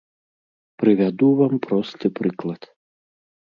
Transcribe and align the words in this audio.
Прывяду 0.83 1.29
вам 1.43 1.53
просты 1.67 2.13
прыклад. 2.23 2.61